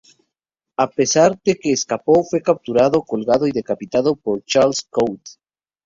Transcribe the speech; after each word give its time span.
A 0.79 0.89
pesar 0.89 1.39
de 1.43 1.59
que 1.59 1.71
escapó, 1.71 2.23
fue 2.23 2.41
capturado, 2.41 3.03
colgado 3.03 3.45
y 3.45 3.51
decapitado 3.51 4.15
por 4.15 4.43
Charles 4.45 4.81
Coote. 4.89 5.33